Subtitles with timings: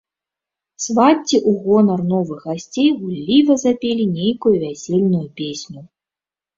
[0.85, 5.81] Свацці ў гонар новых гасцей гулліва запелі нейкую вясельную песню.